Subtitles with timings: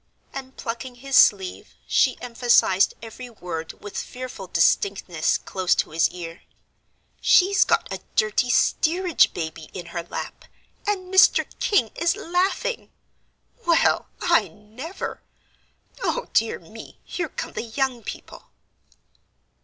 [0.33, 6.41] And plucking his sleeve, she emphasised every word with fearful distinctness close to his ear.
[7.21, 10.45] "She's got a dirty steerage baby in her lap,
[10.87, 11.45] and Mr.
[11.59, 12.91] King is laughing.
[13.67, 15.21] Well, I never!
[16.01, 18.49] O dear me, here come the young people!"